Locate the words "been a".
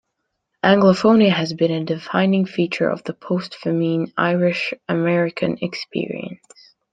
1.53-1.85